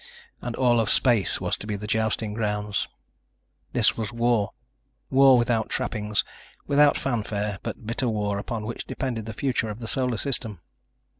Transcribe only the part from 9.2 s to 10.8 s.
the future of the Solar System.